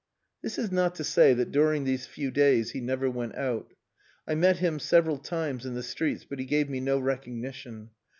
[0.41, 3.71] This is not to say that during these few days he never went out.
[4.27, 7.91] I met him several times in the streets, but he gave me no recognition.